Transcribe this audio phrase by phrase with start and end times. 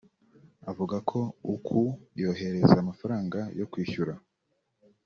[0.69, 1.19] Avuga ko
[1.55, 1.77] uko
[2.21, 4.13] yoherezaga amafaranga yo kwishyura